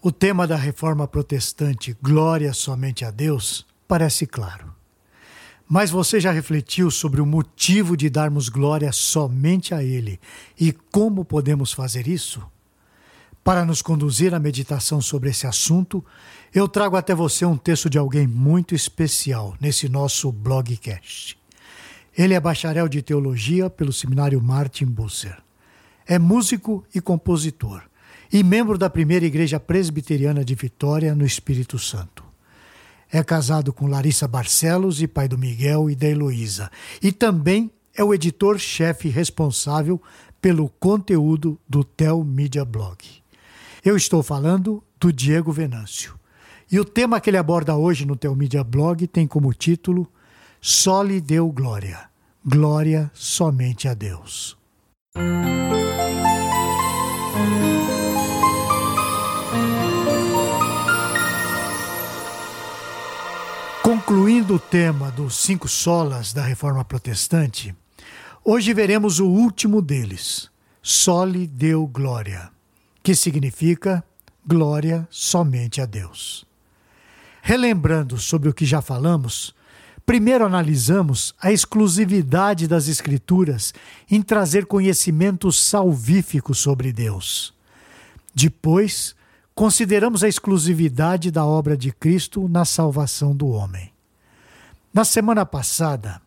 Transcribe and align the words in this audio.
O 0.00 0.12
tema 0.12 0.46
da 0.46 0.54
reforma 0.54 1.08
protestante, 1.08 1.96
glória 2.00 2.52
somente 2.52 3.04
a 3.04 3.10
Deus, 3.10 3.66
parece 3.88 4.28
claro. 4.28 4.72
Mas 5.68 5.90
você 5.90 6.20
já 6.20 6.30
refletiu 6.30 6.88
sobre 6.88 7.20
o 7.20 7.26
motivo 7.26 7.96
de 7.96 8.08
darmos 8.08 8.48
glória 8.48 8.92
somente 8.92 9.74
a 9.74 9.82
Ele 9.82 10.20
e 10.58 10.70
como 10.70 11.24
podemos 11.24 11.72
fazer 11.72 12.06
isso? 12.06 12.40
Para 13.42 13.64
nos 13.64 13.82
conduzir 13.82 14.32
à 14.34 14.38
meditação 14.38 15.00
sobre 15.00 15.30
esse 15.30 15.48
assunto, 15.48 16.04
eu 16.54 16.68
trago 16.68 16.96
até 16.96 17.12
você 17.12 17.44
um 17.44 17.56
texto 17.56 17.90
de 17.90 17.98
alguém 17.98 18.24
muito 18.24 18.76
especial 18.76 19.56
nesse 19.60 19.88
nosso 19.88 20.30
blogcast. 20.30 21.36
Ele 22.16 22.34
é 22.34 22.40
bacharel 22.40 22.88
de 22.88 23.02
teologia 23.02 23.68
pelo 23.68 23.92
seminário 23.92 24.40
Martin 24.40 24.86
Busser. 24.86 25.36
É 26.06 26.20
músico 26.20 26.86
e 26.94 27.00
compositor 27.00 27.87
e 28.32 28.42
membro 28.42 28.76
da 28.76 28.90
primeira 28.90 29.24
igreja 29.24 29.58
presbiteriana 29.58 30.44
de 30.44 30.54
Vitória, 30.54 31.14
no 31.14 31.24
Espírito 31.24 31.78
Santo. 31.78 32.24
É 33.10 33.22
casado 33.24 33.72
com 33.72 33.86
Larissa 33.86 34.28
Barcelos 34.28 35.00
e 35.00 35.08
pai 35.08 35.28
do 35.28 35.38
Miguel 35.38 35.88
e 35.88 35.94
da 35.94 36.06
Heloísa. 36.06 36.70
E 37.02 37.10
também 37.10 37.70
é 37.96 38.04
o 38.04 38.12
editor-chefe 38.12 39.08
responsável 39.08 40.00
pelo 40.40 40.68
conteúdo 40.68 41.58
do 41.68 41.82
Tel 41.82 42.22
Media 42.22 42.64
Blog. 42.64 42.98
Eu 43.84 43.96
estou 43.96 44.22
falando 44.22 44.82
do 45.00 45.12
Diego 45.12 45.50
Venâncio. 45.50 46.18
E 46.70 46.78
o 46.78 46.84
tema 46.84 47.20
que 47.20 47.30
ele 47.30 47.38
aborda 47.38 47.76
hoje 47.76 48.04
no 48.04 48.14
Tel 48.14 48.36
Media 48.36 48.62
Blog 48.62 49.06
tem 49.06 49.26
como 49.26 49.54
título 49.54 50.06
Só 50.60 51.02
lhe 51.02 51.20
deu 51.20 51.50
glória. 51.50 52.08
Glória 52.44 53.10
somente 53.14 53.88
a 53.88 53.94
Deus. 53.94 54.56
Concluindo 64.08 64.54
o 64.54 64.58
tema 64.58 65.10
dos 65.10 65.36
cinco 65.36 65.68
solas 65.68 66.32
da 66.32 66.42
reforma 66.42 66.82
protestante, 66.82 67.76
hoje 68.42 68.72
veremos 68.72 69.20
o 69.20 69.28
último 69.28 69.82
deles, 69.82 70.48
Sole 70.80 71.46
Deu 71.46 71.86
Glória, 71.86 72.50
que 73.02 73.14
significa 73.14 74.02
glória 74.46 75.06
somente 75.10 75.82
a 75.82 75.84
Deus. 75.84 76.46
Relembrando 77.42 78.16
sobre 78.16 78.48
o 78.48 78.54
que 78.54 78.64
já 78.64 78.80
falamos, 78.80 79.54
primeiro 80.06 80.46
analisamos 80.46 81.34
a 81.38 81.52
exclusividade 81.52 82.66
das 82.66 82.88
Escrituras 82.88 83.74
em 84.10 84.22
trazer 84.22 84.64
conhecimento 84.64 85.52
salvífico 85.52 86.54
sobre 86.54 86.94
Deus. 86.94 87.52
Depois, 88.34 89.14
consideramos 89.54 90.24
a 90.24 90.28
exclusividade 90.28 91.30
da 91.30 91.44
obra 91.44 91.76
de 91.76 91.92
Cristo 91.92 92.48
na 92.48 92.64
salvação 92.64 93.36
do 93.36 93.48
homem. 93.48 93.92
Na 94.98 95.04
semana 95.04 95.46
passada, 95.46 96.20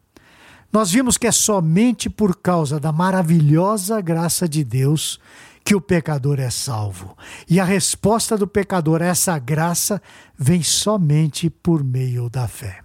nós 0.72 0.92
vimos 0.92 1.18
que 1.18 1.28
é 1.28 1.32
somente 1.34 2.10
por 2.10 2.38
causa 2.38 2.80
da 2.80 2.90
maravilhosa 2.90 4.00
graça 4.00 4.48
de 4.48 4.64
Deus 4.64 5.20
que 5.62 5.76
o 5.76 5.82
pecador 5.82 6.40
é 6.40 6.50
salvo. 6.50 7.18
E 7.50 7.60
a 7.60 7.66
resposta 7.66 8.38
do 8.38 8.48
pecador 8.48 9.02
a 9.02 9.08
essa 9.08 9.38
graça 9.38 10.02
vem 10.40 10.64
somente 10.64 11.50
por 11.50 11.84
meio 11.84 12.30
da 12.30 12.48
fé. 12.48 12.80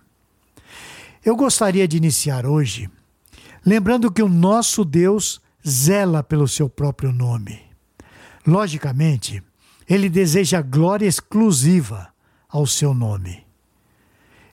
Eu 1.25 1.37
gostaria 1.37 1.87
de 1.87 1.97
iniciar 1.97 2.47
hoje 2.47 2.91
lembrando 3.64 4.11
que 4.11 4.25
o 4.25 4.29
nosso 4.29 4.84
Deus 4.84 5.41
zela 5.64 6.20
pelo 6.20 6.48
seu 6.48 6.69
próprio 6.69 7.12
nome. 7.12 7.61
Logicamente, 8.45 9.41
ele 9.89 10.09
deseja 10.09 10.61
glória 10.62 11.07
exclusiva 11.07 12.09
ao 12.48 12.67
seu 12.67 12.92
nome. 12.92 13.45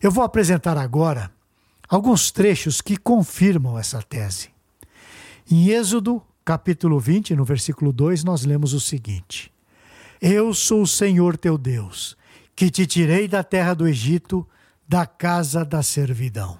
Eu 0.04 0.12
vou 0.12 0.22
apresentar 0.22 0.78
agora 0.78 1.32
alguns 1.88 2.30
trechos 2.30 2.82
que 2.82 2.98
confirmam 2.98 3.80
essa 3.80 4.02
tese. 4.02 4.50
Em 5.50 5.70
Êxodo, 5.70 6.22
capítulo 6.44 7.00
20, 7.00 7.34
no 7.38 7.46
versículo 7.46 7.94
2, 7.94 8.22
nós 8.26 8.44
lemos 8.44 8.74
o 8.74 8.82
seguinte: 8.82 9.50
Eu 10.20 10.54
sou 10.54 10.82
o 10.82 10.88
Senhor 10.88 11.38
teu 11.38 11.58
Deus, 11.58 12.18
que 12.54 12.70
te 12.70 12.86
tirei 12.86 13.30
da 13.30 13.46
terra 13.46 13.74
do 13.74 13.88
Egito, 13.88 14.46
da 14.86 15.06
casa 15.06 15.64
da 15.64 15.82
servidão. 15.82 16.58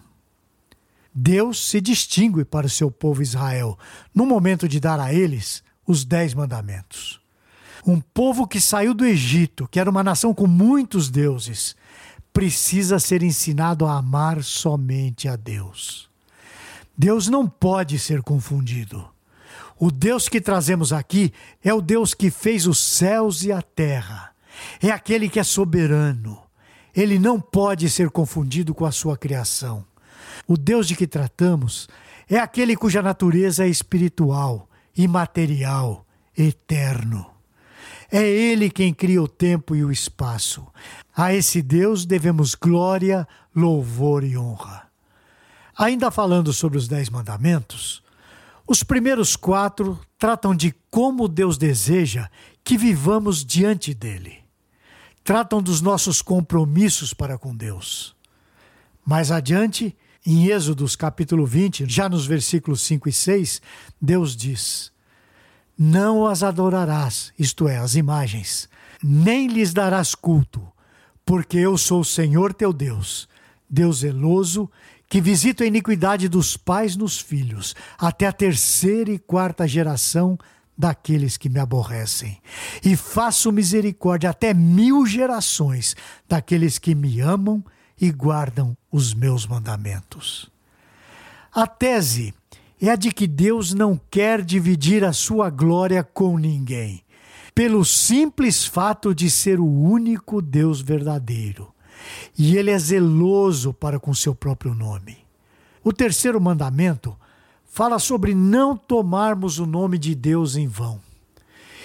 Deus 1.14 1.68
se 1.68 1.82
distingue 1.82 2.46
para 2.46 2.68
o 2.68 2.70
seu 2.70 2.90
povo 2.90 3.22
Israel 3.22 3.78
no 4.16 4.26
momento 4.26 4.70
de 4.70 4.80
dar 4.80 5.02
a 5.02 5.14
eles 5.14 5.62
os 5.86 6.06
dez 6.06 6.34
mandamentos. 6.34 7.20
Um 7.86 8.00
povo 8.00 8.48
que 8.48 8.62
saiu 8.62 8.94
do 8.94 9.06
Egito, 9.06 9.68
que 9.68 9.82
era 9.82 9.90
uma 9.90 10.02
nação 10.02 10.34
com 10.34 10.48
muitos 10.48 11.10
deuses, 11.10 11.76
precisa 12.34 13.00
ser 13.00 13.22
ensinado 13.22 13.86
a 13.86 13.98
amar 13.98 14.44
somente 14.44 15.28
a 15.28 15.36
Deus. 15.36 16.10
Deus 16.98 17.28
não 17.28 17.48
pode 17.48 18.00
ser 18.00 18.22
confundido. 18.22 19.08
O 19.80 19.92
Deus 19.92 20.28
que 20.28 20.42
trazemos 20.42 20.92
aqui 20.92 21.32
é 21.64 21.74
o 21.74 21.82
Deus 21.82 22.14
que 22.14 22.32
fez 22.32 22.66
os 22.68 22.80
céus 22.80 23.44
e 23.44 23.52
a 23.52 23.62
terra. 23.62 24.32
É 24.82 24.90
aquele 24.90 25.30
que 25.30 25.40
é 25.40 25.44
soberano. 25.44 26.42
Ele 26.96 27.18
não 27.18 27.40
pode 27.40 27.90
ser 27.90 28.10
confundido 28.10 28.74
com 28.74 28.86
a 28.86 28.92
sua 28.92 29.18
criação. 29.18 29.86
O 30.48 30.58
Deus 30.58 30.88
de 30.88 30.96
que 30.96 31.08
tratamos 31.08 31.88
é 32.30 32.38
aquele 32.38 32.76
cuja 32.76 33.02
natureza 33.02 33.66
é 33.66 33.68
espiritual, 33.68 34.70
imaterial, 34.96 36.06
eterno. 36.38 37.33
É 38.12 38.22
Ele 38.22 38.70
quem 38.70 38.94
cria 38.94 39.22
o 39.22 39.28
tempo 39.28 39.76
e 39.76 39.84
o 39.84 39.92
espaço. 39.92 40.66
A 41.16 41.34
esse 41.34 41.62
Deus 41.62 42.06
devemos 42.06 42.56
glória, 42.56 43.28
louvor 43.56 44.24
e 44.24 44.38
honra. 44.38 44.88
Ainda 45.78 46.12
falando 46.12 46.54
sobre 46.54 46.78
os 46.78 46.88
Dez 46.88 47.10
Mandamentos, 47.10 48.04
os 48.68 48.84
primeiros 48.84 49.36
quatro 49.36 50.00
tratam 50.18 50.56
de 50.56 50.74
como 50.90 51.28
Deus 51.28 51.58
deseja 51.58 52.30
que 52.64 52.78
vivamos 52.78 53.44
diante 53.44 53.94
dele. 53.94 54.40
Tratam 55.24 55.62
dos 55.62 55.82
nossos 55.82 56.22
compromissos 56.22 57.14
para 57.14 57.38
com 57.38 57.56
Deus. 57.56 58.16
Mais 59.06 59.32
adiante, 59.32 59.96
em 60.26 60.48
Êxodos 60.48 60.96
capítulo 60.96 61.46
20, 61.46 61.86
já 61.90 62.08
nos 62.08 62.26
versículos 62.26 62.82
5 62.82 63.10
e 63.10 63.12
6, 63.12 63.62
Deus 64.02 64.36
diz: 64.36 64.93
não 65.78 66.26
as 66.28 66.44
adorarás, 66.44 67.34
isto 67.38 67.68
é, 67.68 67.78
as 67.78 67.96
imagens, 67.96 68.70
nem 69.02 69.48
lhes 69.48 69.74
darás 69.74 70.16
culto, 70.16 70.66
porque 71.26 71.58
eu 71.58 71.78
sou 71.78 72.02
o 72.02 72.06
Senhor 72.06 72.54
teu 72.54 72.72
Deus, 72.72 73.28
Deus 73.70 74.00
zeloso, 74.00 74.70
que 75.10 75.22
visita 75.22 75.64
a 75.64 75.68
iniquidade 75.68 76.28
dos 76.28 76.58
pais 76.58 76.96
nos 76.96 77.20
filhos, 77.20 77.76
até 77.98 78.28
a 78.28 78.32
terceira 78.32 79.12
e 79.12 79.20
quarta 79.20 79.68
geração 79.68 80.38
daqueles 80.78 81.38
que 81.38 81.50
me 81.50 81.60
aborrecem, 81.60 82.42
e 82.84 82.96
faço 82.96 83.52
misericórdia 83.52 84.30
até 84.30 84.54
mil 84.54 85.06
gerações 85.06 85.96
daqueles 86.28 86.80
que 86.80 86.96
me 86.96 87.20
amam 87.20 87.64
e 88.00 88.12
guardam 88.12 88.76
os 88.92 89.14
meus 89.14 89.46
mandamentos. 89.46 90.52
A 91.54 91.68
tese 91.68 92.34
é 92.88 92.92
a 92.92 92.96
de 92.98 93.12
que 93.12 93.28
Deus 93.28 93.74
não 93.74 94.00
quer 94.12 94.42
dividir 94.42 95.06
a 95.06 95.14
sua 95.14 95.50
glória 95.50 96.04
com 96.04 96.38
ninguém, 96.38 97.02
pelo 97.56 97.86
simples 97.86 98.66
fato 98.66 99.16
de 99.16 99.30
ser 99.30 99.58
o 99.60 99.66
único 99.66 100.42
Deus 100.42 100.82
verdadeiro. 100.82 101.74
E 102.38 102.58
ele 102.58 102.72
é 102.72 102.78
zeloso 102.78 103.74
para 103.74 104.00
com 104.00 104.14
seu 104.14 104.36
próprio 104.36 104.74
nome. 104.74 105.18
O 105.82 105.94
terceiro 105.94 106.42
mandamento 106.42 107.18
fala 107.64 108.00
sobre 108.00 108.36
não 108.36 108.76
tomarmos 108.76 109.60
o 109.60 109.66
nome 109.66 109.98
de 109.98 110.14
Deus 110.14 110.58
em 110.58 110.68
vão. 110.68 111.00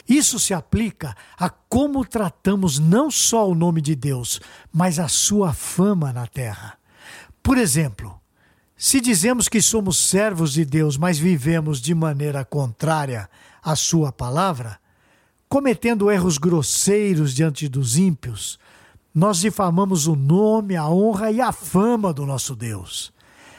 Isso 0.09 0.39
se 0.41 0.53
aplica 0.53 1.15
a 1.39 1.49
como 1.49 2.05
tratamos 2.05 2.81
não 2.81 3.09
só 3.09 3.49
o 3.49 3.55
nome 3.55 3.81
de 3.81 3.95
Deus, 3.95 4.41
mas 4.73 4.99
a 4.99 5.07
sua 5.07 5.53
fama 5.53 6.13
na 6.13 6.27
terra. 6.27 6.77
Por 7.41 7.57
exemplo, 7.57 8.19
se 8.79 9.01
dizemos 9.01 9.49
que 9.49 9.61
somos 9.61 9.97
servos 9.97 10.53
de 10.53 10.65
Deus, 10.65 10.97
mas 10.97 11.19
vivemos 11.19 11.81
de 11.81 11.93
maneira 11.97 12.45
contrária 12.45 13.29
à 13.61 13.75
Sua 13.75 14.13
palavra, 14.13 14.79
cometendo 15.49 16.09
erros 16.09 16.39
grosseiros 16.39 17.35
diante 17.35 17.69
dos 17.69 17.97
ímpios, 17.97 18.57
nós 19.13 19.41
difamamos 19.41 20.07
o 20.07 20.15
nome, 20.15 20.77
a 20.77 20.89
honra 20.89 21.33
e 21.33 21.41
a 21.41 21.51
fama 21.51 22.13
do 22.13 22.25
nosso 22.25 22.55
Deus. 22.55 23.13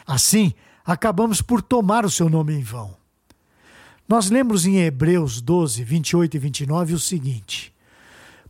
Assim, 0.08 0.54
acabamos 0.86 1.42
por 1.42 1.62
tomar 1.62 2.06
o 2.06 2.10
seu 2.10 2.30
nome 2.30 2.54
em 2.54 2.64
vão. 2.64 2.96
Nós 4.08 4.30
lemos 4.30 4.66
em 4.66 4.78
Hebreus 4.78 5.42
12, 5.42 5.84
28 5.84 6.38
e 6.38 6.40
29 6.40 6.94
o 6.94 7.00
seguinte: 7.00 7.74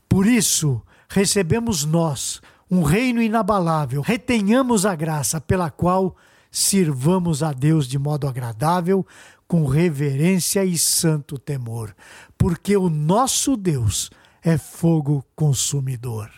Por 0.07 0.27
isso 0.27 0.79
recebemos 1.09 1.83
nós 1.83 2.41
um 2.69 2.83
reino 2.83 3.23
inabalável, 3.23 4.01
retenhamos 4.01 4.85
a 4.85 4.95
graça 4.95 5.41
pela 5.41 5.71
qual 5.71 6.15
sirvamos 6.51 7.43
a 7.43 7.53
Deus 7.53 7.87
de 7.87 7.99
modo 7.99 8.27
agradável, 8.27 9.05
com 9.47 9.65
reverência 9.65 10.63
e 10.63 10.77
santo 10.77 11.39
temor, 11.39 11.95
porque 12.37 12.77
o 12.77 12.87
nosso 12.87 13.57
Deus 13.57 14.11
é 14.43 14.57
fogo 14.57 15.25
consumidor. 15.35 16.31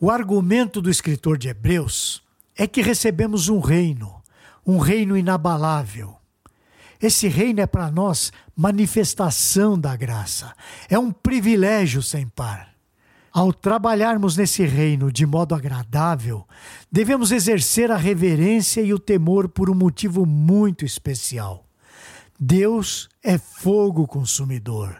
O 0.00 0.10
argumento 0.10 0.80
do 0.80 0.90
escritor 0.90 1.36
de 1.36 1.48
Hebreus 1.48 2.22
é 2.56 2.66
que 2.66 2.80
recebemos 2.80 3.48
um 3.50 3.60
reino, 3.60 4.22
um 4.66 4.78
reino 4.78 5.16
inabalável. 5.16 6.16
Esse 7.00 7.28
reino 7.28 7.60
é 7.60 7.66
para 7.66 7.90
nós 7.90 8.32
manifestação 8.56 9.78
da 9.78 9.94
graça, 9.94 10.54
é 10.88 10.98
um 10.98 11.12
privilégio 11.12 12.02
sem 12.02 12.26
par. 12.26 12.69
Ao 13.32 13.52
trabalharmos 13.52 14.36
nesse 14.36 14.64
reino 14.64 15.12
de 15.12 15.24
modo 15.24 15.54
agradável, 15.54 16.46
devemos 16.90 17.30
exercer 17.30 17.90
a 17.90 17.96
reverência 17.96 18.80
e 18.80 18.92
o 18.92 18.98
temor 18.98 19.48
por 19.48 19.70
um 19.70 19.74
motivo 19.74 20.26
muito 20.26 20.84
especial. 20.84 21.64
Deus 22.38 23.08
é 23.22 23.38
fogo 23.38 24.06
consumidor. 24.06 24.96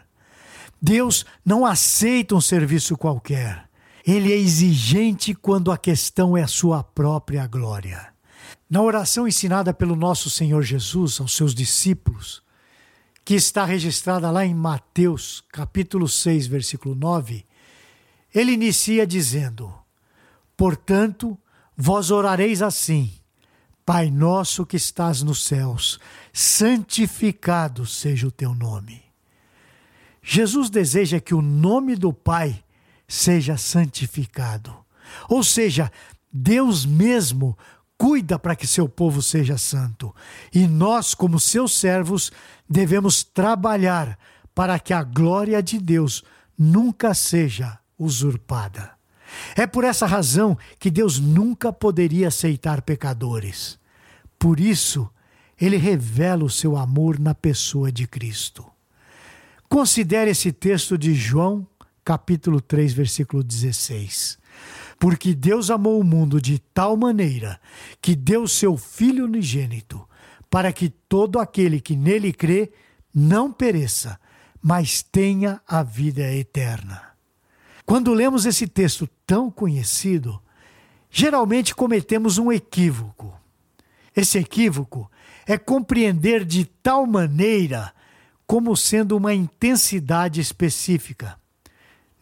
Deus 0.81 1.25
não 1.45 1.65
aceita 1.65 2.33
um 2.33 2.41
serviço 2.41 2.95
qualquer. 2.95 3.69
Ele 4.07 4.31
é 4.31 4.37
exigente 4.37 5.35
quando 5.35 5.71
a 5.71 5.77
questão 5.77 6.37
é 6.37 6.41
a 6.41 6.47
sua 6.47 6.83
própria 6.83 7.45
glória. 7.45 8.13
Na 8.69 8.81
oração 8.81 9.27
ensinada 9.27 9.73
pelo 9.73 9.95
nosso 9.95 10.29
Senhor 10.29 10.63
Jesus 10.63 11.19
aos 11.19 11.35
seus 11.35 11.53
discípulos, 11.53 12.41
que 13.25 13.35
está 13.35 13.65
registrada 13.65 14.31
lá 14.31 14.45
em 14.45 14.55
Mateus, 14.55 15.43
capítulo 15.51 16.07
6, 16.07 16.47
versículo 16.47 16.95
9, 16.95 17.45
ele 18.33 18.53
inicia 18.53 19.05
dizendo: 19.05 19.73
Portanto, 20.55 21.37
vós 21.75 22.11
orareis 22.11 22.61
assim: 22.61 23.11
Pai 23.85 24.09
nosso 24.09 24.65
que 24.65 24.77
estás 24.77 25.21
nos 25.21 25.43
céus, 25.43 25.99
santificado 26.31 27.85
seja 27.85 28.27
o 28.27 28.31
teu 28.31 28.53
nome. 28.53 29.01
Jesus 30.23 30.69
deseja 30.69 31.19
que 31.19 31.33
o 31.33 31.41
nome 31.41 31.95
do 31.95 32.13
Pai 32.13 32.63
seja 33.07 33.57
santificado. 33.57 34.73
Ou 35.27 35.43
seja, 35.43 35.91
Deus 36.31 36.85
mesmo 36.85 37.57
cuida 37.97 38.39
para 38.39 38.55
que 38.55 38.65
seu 38.65 38.87
povo 38.87 39.21
seja 39.21 39.57
santo. 39.57 40.15
E 40.53 40.67
nós, 40.67 41.13
como 41.13 41.39
seus 41.39 41.77
servos, 41.77 42.31
devemos 42.69 43.23
trabalhar 43.23 44.17
para 44.55 44.79
que 44.79 44.93
a 44.93 45.03
glória 45.03 45.61
de 45.61 45.79
Deus 45.79 46.23
nunca 46.57 47.13
seja 47.13 47.80
usurpada. 48.03 48.91
É 49.55 49.65
por 49.65 49.83
essa 49.83 50.05
razão 50.05 50.57
que 50.79 50.89
Deus 50.89 51.19
nunca 51.19 51.71
poderia 51.71 52.27
aceitar 52.27 52.81
pecadores. 52.81 53.79
Por 54.37 54.59
isso, 54.59 55.09
ele 55.59 55.77
revela 55.77 56.43
o 56.43 56.49
seu 56.49 56.75
amor 56.75 57.19
na 57.19 57.35
pessoa 57.35 57.91
de 57.91 58.07
Cristo. 58.07 58.65
Considere 59.69 60.31
esse 60.31 60.51
texto 60.51 60.97
de 60.97 61.13
João, 61.13 61.65
capítulo 62.03 62.59
3, 62.59 62.93
versículo 62.93 63.43
16. 63.43 64.37
Porque 64.99 65.33
Deus 65.33 65.69
amou 65.69 65.99
o 65.99 66.03
mundo 66.03 66.41
de 66.41 66.59
tal 66.73 66.97
maneira 66.97 67.59
que 68.01 68.15
deu 68.15 68.47
seu 68.47 68.75
Filho 68.75 69.25
unigênito, 69.25 70.05
para 70.49 70.73
que 70.73 70.89
todo 70.89 71.39
aquele 71.39 71.79
que 71.79 71.95
nele 71.95 72.33
crê 72.33 72.71
não 73.13 73.51
pereça, 73.51 74.19
mas 74.61 75.01
tenha 75.01 75.61
a 75.65 75.81
vida 75.81 76.21
eterna. 76.33 77.10
Quando 77.91 78.13
lemos 78.13 78.45
esse 78.45 78.67
texto 78.67 79.05
tão 79.27 79.51
conhecido, 79.51 80.41
geralmente 81.09 81.75
cometemos 81.75 82.37
um 82.37 82.49
equívoco. 82.49 83.37
Esse 84.15 84.37
equívoco 84.37 85.11
é 85.45 85.57
compreender 85.57 86.45
de 86.45 86.63
tal 86.63 87.05
maneira 87.05 87.93
como 88.47 88.77
sendo 88.77 89.17
uma 89.17 89.33
intensidade 89.33 90.39
específica. 90.39 91.37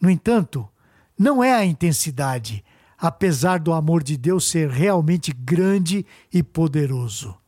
No 0.00 0.10
entanto, 0.10 0.68
não 1.16 1.40
é 1.40 1.54
a 1.54 1.64
intensidade, 1.64 2.64
apesar 2.98 3.60
do 3.60 3.72
amor 3.72 4.02
de 4.02 4.16
Deus 4.16 4.50
ser 4.50 4.68
realmente 4.68 5.30
grande 5.32 6.04
e 6.34 6.42
poderoso. 6.42 7.38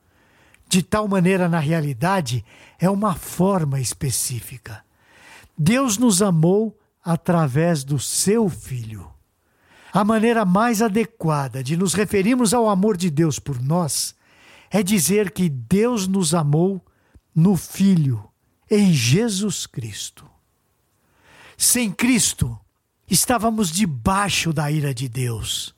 De 0.68 0.80
tal 0.80 1.08
maneira, 1.08 1.48
na 1.48 1.58
realidade, 1.58 2.44
é 2.78 2.88
uma 2.88 3.16
forma 3.16 3.80
específica. 3.80 4.84
Deus 5.58 5.98
nos 5.98 6.22
amou 6.22 6.78
através 7.02 7.84
do 7.84 7.98
seu 7.98 8.48
Filho. 8.48 9.10
A 9.92 10.04
maneira 10.04 10.44
mais 10.44 10.80
adequada 10.80 11.62
de 11.62 11.76
nos 11.76 11.92
referirmos 11.92 12.54
ao 12.54 12.68
amor 12.68 12.96
de 12.96 13.10
Deus 13.10 13.38
por 13.38 13.60
nós 13.60 14.14
é 14.70 14.82
dizer 14.82 15.30
que 15.32 15.48
Deus 15.48 16.08
nos 16.08 16.34
amou 16.34 16.82
no 17.34 17.56
Filho, 17.56 18.26
em 18.70 18.92
Jesus 18.92 19.66
Cristo. 19.66 20.24
Sem 21.58 21.90
Cristo, 21.92 22.58
estávamos 23.08 23.70
debaixo 23.70 24.52
da 24.52 24.70
ira 24.70 24.94
de 24.94 25.08
Deus. 25.08 25.74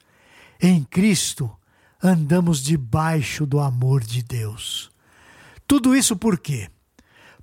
Em 0.63 0.85
Cristo, 0.85 1.51
andamos 2.01 2.63
debaixo 2.63 3.45
do 3.45 3.59
amor 3.59 4.05
de 4.05 4.23
Deus. 4.23 4.91
Tudo 5.67 5.97
isso 5.97 6.17
por 6.17 6.39
quê? 6.39 6.71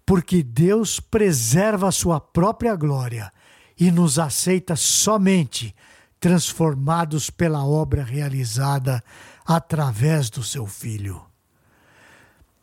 Porque 0.06 0.42
Deus 0.42 1.00
preserva 1.00 1.90
a 1.90 1.92
sua 1.92 2.22
própria 2.22 2.76
glória 2.76 3.32
e 3.82 3.90
nos 3.90 4.20
aceita 4.20 4.76
somente 4.76 5.76
transformados 6.20 7.32
pela 7.32 7.66
obra 7.66 8.04
realizada 8.04 9.04
através 9.44 10.30
do 10.30 10.44
seu 10.44 10.68
Filho. 10.68 11.20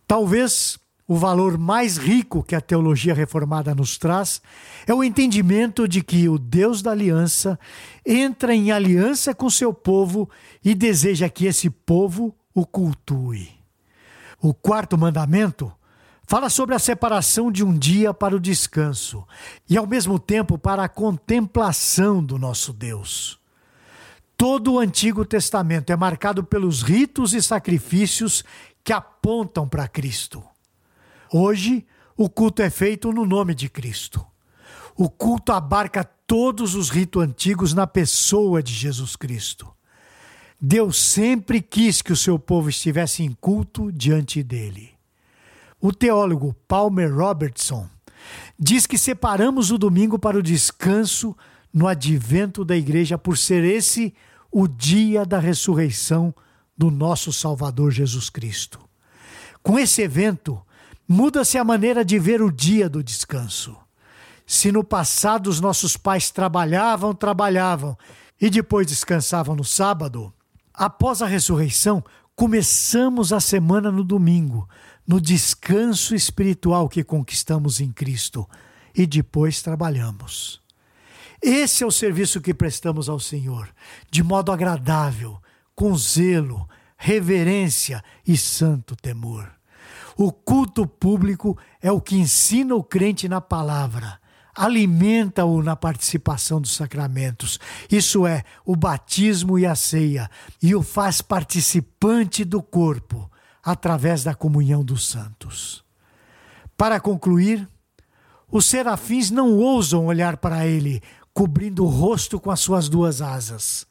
Talvez 0.06 0.78
o 1.08 1.16
valor 1.16 1.58
mais 1.58 1.96
rico 1.96 2.40
que 2.44 2.54
a 2.54 2.60
teologia 2.60 3.14
reformada 3.14 3.74
nos 3.74 3.98
traz 3.98 4.40
é 4.86 4.94
o 4.94 5.02
entendimento 5.02 5.88
de 5.88 6.04
que 6.04 6.28
o 6.28 6.38
Deus 6.38 6.82
da 6.82 6.92
aliança 6.92 7.58
entra 8.06 8.54
em 8.54 8.70
aliança 8.70 9.34
com 9.34 9.50
seu 9.50 9.74
povo 9.74 10.30
e 10.64 10.72
deseja 10.72 11.28
que 11.28 11.46
esse 11.46 11.68
povo 11.68 12.32
o 12.54 12.64
cultue. 12.64 13.50
O 14.40 14.54
quarto 14.54 14.96
mandamento 14.96 15.72
Fala 16.28 16.50
sobre 16.50 16.74
a 16.74 16.78
separação 16.78 17.50
de 17.50 17.64
um 17.64 17.72
dia 17.72 18.12
para 18.12 18.36
o 18.36 18.38
descanso 18.38 19.26
e, 19.66 19.78
ao 19.78 19.86
mesmo 19.86 20.18
tempo, 20.18 20.58
para 20.58 20.84
a 20.84 20.88
contemplação 20.88 22.22
do 22.22 22.38
nosso 22.38 22.70
Deus. 22.70 23.40
Todo 24.36 24.74
o 24.74 24.78
Antigo 24.78 25.24
Testamento 25.24 25.90
é 25.90 25.96
marcado 25.96 26.44
pelos 26.44 26.82
ritos 26.82 27.32
e 27.32 27.40
sacrifícios 27.40 28.44
que 28.84 28.92
apontam 28.92 29.66
para 29.66 29.88
Cristo. 29.88 30.44
Hoje, 31.32 31.86
o 32.14 32.28
culto 32.28 32.60
é 32.60 32.68
feito 32.68 33.10
no 33.10 33.24
nome 33.24 33.54
de 33.54 33.70
Cristo. 33.70 34.22
O 34.94 35.08
culto 35.08 35.50
abarca 35.50 36.04
todos 36.04 36.74
os 36.74 36.90
ritos 36.90 37.22
antigos 37.22 37.72
na 37.72 37.86
pessoa 37.86 38.62
de 38.62 38.74
Jesus 38.74 39.16
Cristo. 39.16 39.74
Deus 40.60 41.02
sempre 41.02 41.62
quis 41.62 42.02
que 42.02 42.12
o 42.12 42.16
seu 42.16 42.38
povo 42.38 42.68
estivesse 42.68 43.22
em 43.22 43.32
culto 43.32 43.90
diante 43.90 44.42
dele. 44.42 44.97
O 45.80 45.92
teólogo 45.92 46.54
Palmer 46.66 47.14
Robertson 47.14 47.88
diz 48.58 48.86
que 48.86 48.98
separamos 48.98 49.70
o 49.70 49.78
domingo 49.78 50.18
para 50.18 50.36
o 50.36 50.42
descanso 50.42 51.36
no 51.72 51.86
advento 51.86 52.64
da 52.64 52.76
igreja 52.76 53.16
por 53.16 53.38
ser 53.38 53.62
esse 53.62 54.12
o 54.50 54.66
dia 54.66 55.24
da 55.24 55.38
ressurreição 55.38 56.34
do 56.76 56.90
nosso 56.90 57.32
Salvador 57.32 57.92
Jesus 57.92 58.28
Cristo. 58.28 58.80
Com 59.62 59.78
esse 59.78 60.02
evento, 60.02 60.60
muda-se 61.06 61.56
a 61.58 61.64
maneira 61.64 62.04
de 62.04 62.18
ver 62.18 62.42
o 62.42 62.50
dia 62.50 62.88
do 62.88 63.02
descanso. 63.02 63.76
Se 64.46 64.72
no 64.72 64.82
passado 64.82 65.48
os 65.48 65.60
nossos 65.60 65.96
pais 65.96 66.30
trabalhavam, 66.30 67.14
trabalhavam 67.14 67.96
e 68.40 68.50
depois 68.50 68.86
descansavam 68.86 69.54
no 69.54 69.64
sábado, 69.64 70.32
após 70.72 71.20
a 71.22 71.26
ressurreição, 71.26 72.02
começamos 72.34 73.32
a 73.32 73.40
semana 73.40 73.90
no 73.90 74.02
domingo, 74.02 74.68
no 75.08 75.18
descanso 75.18 76.14
espiritual 76.14 76.86
que 76.86 77.02
conquistamos 77.02 77.80
em 77.80 77.90
Cristo 77.90 78.46
e 78.94 79.06
depois 79.06 79.62
trabalhamos. 79.62 80.60
Esse 81.40 81.82
é 81.82 81.86
o 81.86 81.90
serviço 81.90 82.42
que 82.42 82.52
prestamos 82.52 83.08
ao 83.08 83.18
Senhor, 83.18 83.70
de 84.10 84.22
modo 84.22 84.52
agradável, 84.52 85.40
com 85.74 85.96
zelo, 85.96 86.68
reverência 86.94 88.04
e 88.26 88.36
santo 88.36 88.94
temor. 88.94 89.50
O 90.14 90.30
culto 90.30 90.86
público 90.86 91.56
é 91.80 91.90
o 91.90 92.02
que 92.02 92.16
ensina 92.16 92.74
o 92.74 92.84
crente 92.84 93.28
na 93.28 93.40
palavra, 93.40 94.20
alimenta-o 94.54 95.62
na 95.62 95.76
participação 95.76 96.60
dos 96.60 96.74
sacramentos, 96.74 97.58
isso 97.90 98.26
é, 98.26 98.42
o 98.66 98.76
batismo 98.76 99.58
e 99.58 99.64
a 99.64 99.76
ceia, 99.76 100.28
e 100.60 100.74
o 100.74 100.82
faz 100.82 101.22
participante 101.22 102.44
do 102.44 102.60
corpo 102.60 103.30
através 103.70 104.24
da 104.24 104.34
comunhão 104.34 104.82
dos 104.82 105.06
santos. 105.06 105.84
Para 106.74 106.98
concluir, 106.98 107.68
os 108.50 108.64
serafins 108.64 109.30
não 109.30 109.58
ousam 109.58 110.06
olhar 110.06 110.38
para 110.38 110.66
ele, 110.66 111.02
cobrindo 111.34 111.84
o 111.84 111.88
rosto 111.88 112.40
com 112.40 112.50
as 112.50 112.60
suas 112.60 112.88
duas 112.88 113.20
asas. 113.20 113.86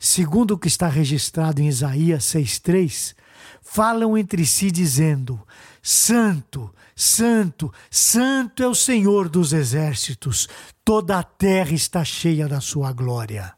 Segundo 0.00 0.52
o 0.52 0.58
que 0.58 0.66
está 0.66 0.88
registrado 0.88 1.60
em 1.60 1.68
Isaías 1.68 2.24
6,3, 2.24 3.14
falam 3.60 4.16
entre 4.16 4.46
si, 4.46 4.70
dizendo: 4.70 5.38
Santo, 5.82 6.74
Santo, 6.96 7.70
Santo 7.90 8.62
é 8.62 8.66
o 8.66 8.74
Senhor 8.74 9.28
dos 9.28 9.52
exércitos, 9.52 10.48
toda 10.82 11.18
a 11.18 11.22
terra 11.22 11.72
está 11.72 12.02
cheia 12.02 12.48
da 12.48 12.62
sua 12.62 12.92
glória. 12.92 13.52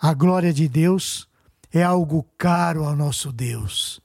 A 0.00 0.14
glória 0.14 0.52
de 0.52 0.66
Deus 0.66 1.28
é 1.70 1.82
algo 1.82 2.26
caro 2.38 2.84
ao 2.84 2.96
nosso 2.96 3.30
Deus. 3.30 4.00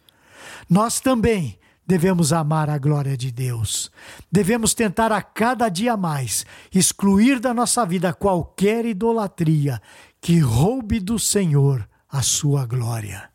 Nós 0.72 1.02
também 1.02 1.60
devemos 1.86 2.32
amar 2.32 2.70
a 2.70 2.78
glória 2.78 3.18
de 3.18 3.30
Deus. 3.30 3.92
Devemos 4.32 4.74
tentar 4.74 5.12
a 5.12 5.22
cada 5.22 5.68
dia 5.68 5.98
mais 5.98 6.46
excluir 6.74 7.42
da 7.42 7.54
nossa 7.54 7.86
vida 7.86 8.14
qualquer 8.14 8.86
idolatria 8.86 9.82
que 10.22 10.40
roube 10.40 11.02
do 11.02 11.20
Senhor 11.20 11.86
a 12.10 12.22
sua 12.22 12.66
glória. 12.66 13.30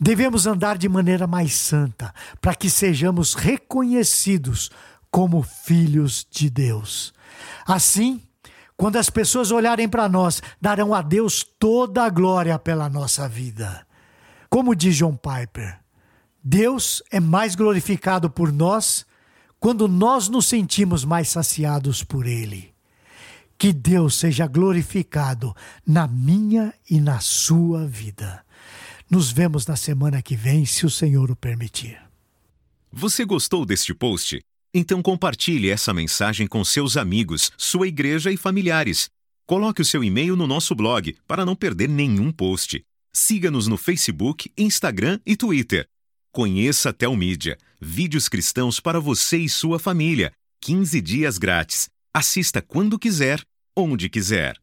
Devemos 0.00 0.48
andar 0.48 0.76
de 0.76 0.88
maneira 0.88 1.28
mais 1.28 1.54
santa, 1.54 2.12
para 2.40 2.56
que 2.56 2.68
sejamos 2.68 3.34
reconhecidos 3.34 4.68
como 5.12 5.44
filhos 5.44 6.26
de 6.28 6.50
Deus. 6.50 7.14
Assim, 7.64 8.20
quando 8.76 8.96
as 8.96 9.08
pessoas 9.08 9.52
olharem 9.52 9.88
para 9.88 10.08
nós, 10.08 10.42
darão 10.60 10.92
a 10.92 11.02
Deus 11.02 11.44
toda 11.44 12.02
a 12.02 12.10
glória 12.10 12.58
pela 12.58 12.88
nossa 12.88 13.28
vida. 13.28 13.86
Como 14.50 14.74
diz 14.74 14.96
John 14.96 15.16
Piper, 15.16 15.83
Deus 16.46 17.02
é 17.10 17.18
mais 17.18 17.54
glorificado 17.54 18.28
por 18.28 18.52
nós 18.52 19.06
quando 19.58 19.88
nós 19.88 20.28
nos 20.28 20.44
sentimos 20.44 21.02
mais 21.02 21.30
saciados 21.30 22.04
por 22.04 22.26
Ele. 22.26 22.70
Que 23.56 23.72
Deus 23.72 24.16
seja 24.16 24.46
glorificado 24.46 25.56
na 25.86 26.06
minha 26.06 26.74
e 26.90 27.00
na 27.00 27.18
sua 27.18 27.86
vida. 27.86 28.44
Nos 29.10 29.32
vemos 29.32 29.66
na 29.66 29.74
semana 29.74 30.20
que 30.20 30.36
vem, 30.36 30.66
se 30.66 30.84
o 30.84 30.90
Senhor 30.90 31.30
o 31.30 31.36
permitir. 31.36 31.98
Você 32.92 33.24
gostou 33.24 33.64
deste 33.64 33.94
post? 33.94 34.44
Então 34.74 35.00
compartilhe 35.00 35.70
essa 35.70 35.94
mensagem 35.94 36.46
com 36.46 36.62
seus 36.62 36.98
amigos, 36.98 37.52
sua 37.56 37.88
igreja 37.88 38.30
e 38.30 38.36
familiares. 38.36 39.08
Coloque 39.46 39.80
o 39.80 39.84
seu 39.84 40.04
e-mail 40.04 40.36
no 40.36 40.46
nosso 40.46 40.74
blog 40.74 41.16
para 41.26 41.46
não 41.46 41.56
perder 41.56 41.88
nenhum 41.88 42.30
post. 42.30 42.84
Siga-nos 43.10 43.66
no 43.66 43.78
Facebook, 43.78 44.52
Instagram 44.58 45.18
e 45.24 45.36
Twitter. 45.36 45.88
Conheça 46.34 46.90
a 46.90 46.92
Telmídia, 46.92 47.56
vídeos 47.80 48.28
cristãos 48.28 48.80
para 48.80 48.98
você 48.98 49.36
e 49.36 49.48
sua 49.48 49.78
família. 49.78 50.32
15 50.62 51.00
dias 51.00 51.38
grátis. 51.38 51.88
Assista 52.12 52.60
quando 52.60 52.98
quiser, 52.98 53.40
onde 53.76 54.08
quiser. 54.08 54.56